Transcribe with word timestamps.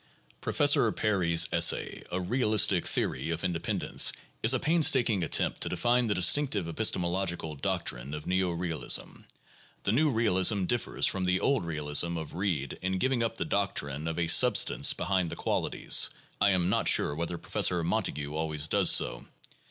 Professor 0.41 0.91
Perry's 0.91 1.47
essay, 1.51 2.03
"A 2.11 2.19
Realistic 2.19 2.87
Theory 2.87 3.29
of 3.29 3.43
Independence," 3.43 4.11
is 4.41 4.51
a 4.51 4.59
painstaking 4.59 5.21
attempt 5.21 5.61
to 5.61 5.69
define 5.69 6.07
the 6.07 6.15
distinctive 6.15 6.65
epistemologic 6.65 7.61
doc 7.61 7.85
trine 7.85 8.15
of 8.15 8.25
neo 8.25 8.49
realism. 8.49 9.17
The 9.83 9.91
new 9.91 10.09
realism 10.09 10.65
differs 10.65 11.05
from 11.05 11.25
the 11.25 11.39
old 11.39 11.65
realism 11.65 12.17
of 12.17 12.33
Reid 12.33 12.79
in 12.81 12.97
giving 12.97 13.21
up 13.21 13.35
the 13.37 13.45
doctrine 13.45 14.07
of 14.07 14.17
a 14.17 14.25
substance 14.25 14.91
behind 14.95 15.29
the 15.29 15.35
qualities. 15.35 16.09
(I 16.41 16.49
am 16.49 16.67
not 16.67 16.87
sure 16.87 17.13
whether 17.13 17.37
Professor 17.37 17.83
Montague 17.83 18.33
always 18.35 18.67
does 18.67 18.89
so.) 18.89 19.27